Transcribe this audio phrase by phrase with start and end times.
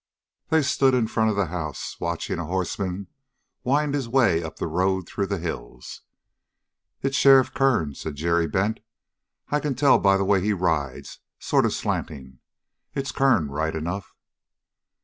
[0.49, 3.05] They stood in front of the house, watching a horseman
[3.63, 6.01] wind his way up the road through the hills.
[7.03, 8.79] "It's Sheriff Kern," said Jerry Bent.
[9.49, 12.39] "I can tell by the way he rides, sort of slanting.
[12.95, 14.15] It's Kern, right enough."